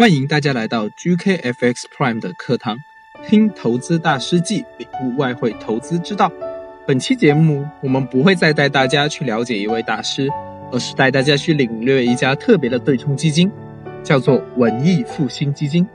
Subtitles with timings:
[0.00, 2.78] 欢迎大家来到 GKFX Prime 的课堂，
[3.28, 6.32] 听投资大师记，领悟外汇投资之道。
[6.86, 10.30] 本期节目，我们不会再带大家去了解一位大师，
[10.72, 13.52] 而是带大家去领略一家特别的对冲基金，
[14.02, 15.86] 叫做文艺复兴基金。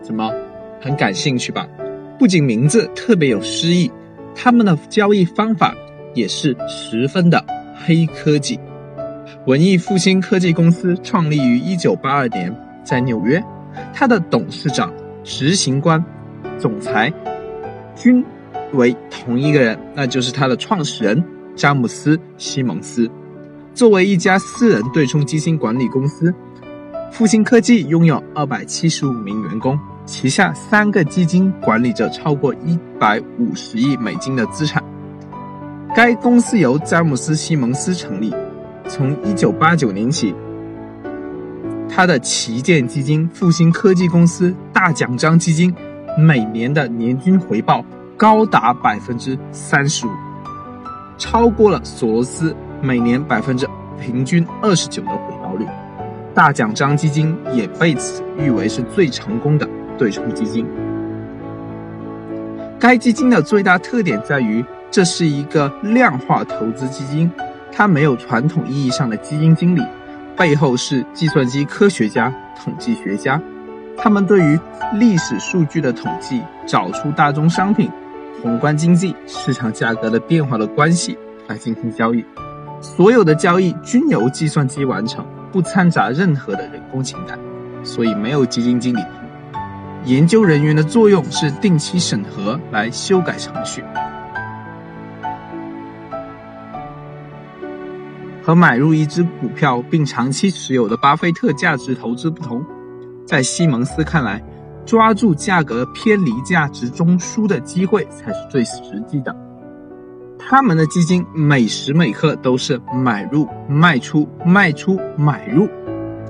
[0.00, 0.32] 怎么，
[0.80, 1.66] 很感兴趣吧？
[2.20, 3.90] 不仅名字特别有诗意，
[4.36, 5.74] 他们的交易方法
[6.14, 8.60] 也是十分的黑科技。
[9.48, 12.54] 文艺复兴科技公司创立于一九八二年。
[12.84, 13.42] 在纽约，
[13.94, 16.04] 他的董事长、执行官、
[16.58, 17.12] 总裁
[17.94, 18.24] 均
[18.72, 21.22] 为同一个人，那就是他的创始人
[21.54, 23.10] 詹姆斯·西蒙斯。
[23.74, 26.34] 作为一家私人对冲基金管理公司，
[27.10, 34.82] 复兴科技拥有二百七十五名员工，旗下三个基金管理着超过一百五十亿美金的资产。
[35.94, 38.34] 该公司由詹姆斯·西蒙斯成立，
[38.88, 40.34] 从一九八九年起。
[41.94, 45.74] 他的旗舰基金复兴科技公司大奖章基金，
[46.16, 47.84] 每年的年均回报
[48.16, 50.10] 高达百分之三十五，
[51.18, 53.68] 超过了索罗斯每年百分之
[54.00, 55.66] 平均二十九的回报率。
[56.34, 60.66] 大奖章基金也被此誉为是最成功的对冲基金。
[62.80, 67.30] 该基金的最大特点在于，这是一个量化投资基金，
[67.70, 69.82] 它没有传统意义上的基金经理。
[70.36, 73.40] 背后是计算机科学家、统计学家，
[73.96, 74.58] 他们对于
[74.94, 77.90] 历史数据的统计，找出大宗商品、
[78.42, 81.16] 宏观经济、市场价格的变化的关系
[81.48, 82.24] 来进行交易。
[82.80, 87.38] 所有的交易均由计算机完成，不掺杂任何的人工情感，
[87.84, 89.00] 所以没有基金经理。
[90.04, 93.84] 研究人员的作用是定期审核来修改程序。
[98.42, 102.64] 和买入一只股票并长期持有的巴菲特价值投资不同，
[103.24, 104.42] 在西蒙斯看来，
[104.84, 109.34] 抓住价格偏离价值中枢的机会才是最实际的。
[110.38, 115.68] 他们的基金每时每刻都是买入、卖出、卖出、买入，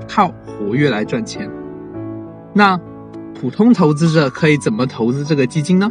[0.07, 1.51] 靠活跃来赚钱。
[2.53, 2.79] 那
[3.35, 5.91] 普通投资者可以怎么投资这个基金呢？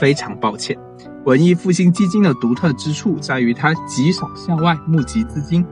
[0.00, 0.76] 非常抱歉。
[1.24, 5.64] 文艺复兴基金的独特之处在于，它极少向外募集资金，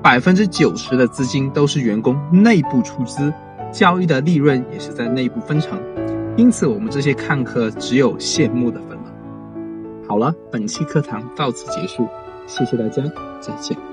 [0.00, 3.32] 百分之九十的资金都是员工内部出资，
[3.72, 5.76] 交易的利润也是在内部分成，
[6.36, 9.04] 因此我们这些看客只有羡慕的份了。
[10.08, 12.06] 好了，本期课堂到此结束，
[12.46, 13.02] 谢谢大家，
[13.40, 13.91] 再见。